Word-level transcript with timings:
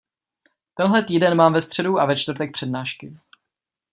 Tenhle 0.75 1.03
týden 1.03 1.35
mám 1.35 1.53
ve 1.53 1.61
středu 1.61 1.99
a 1.99 2.05
ve 2.05 2.15
čtvrtek 2.17 2.51
přednášky. 2.53 3.17